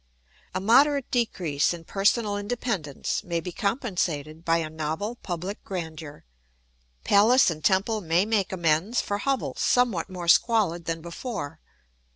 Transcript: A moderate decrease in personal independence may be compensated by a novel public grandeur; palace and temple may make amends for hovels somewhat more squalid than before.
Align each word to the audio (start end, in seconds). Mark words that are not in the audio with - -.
A 0.55 0.59
moderate 0.59 1.11
decrease 1.11 1.75
in 1.75 1.83
personal 1.83 2.35
independence 2.35 3.23
may 3.23 3.39
be 3.39 3.51
compensated 3.51 4.43
by 4.43 4.57
a 4.57 4.67
novel 4.67 5.17
public 5.21 5.63
grandeur; 5.63 6.25
palace 7.03 7.51
and 7.51 7.63
temple 7.63 8.01
may 8.01 8.25
make 8.25 8.51
amends 8.51 8.99
for 8.99 9.19
hovels 9.19 9.59
somewhat 9.59 10.09
more 10.09 10.27
squalid 10.27 10.85
than 10.85 11.03
before. 11.03 11.59